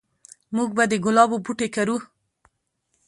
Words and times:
موږ 0.55 0.69
به 0.77 0.83
د 0.91 0.93
ګلابو 1.05 1.37
بوټي 1.45 1.67
کرو 1.75 1.97